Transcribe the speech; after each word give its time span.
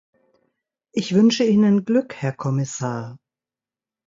Ich 0.95 1.13
wünsche 1.13 1.43
Ihnen 1.43 1.85
Glück, 1.85 2.15
Herr 2.15 2.33
Kommissar! 2.33 3.19